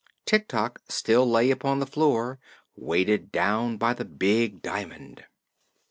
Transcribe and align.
Tik 0.25 0.47
Tok 0.47 0.81
still 0.89 1.29
lay 1.29 1.51
upon 1.51 1.77
the 1.77 1.85
floor, 1.85 2.39
weighted 2.75 3.31
down 3.31 3.77
by 3.77 3.93
the 3.93 4.03
big 4.03 4.63
diamond. 4.63 5.25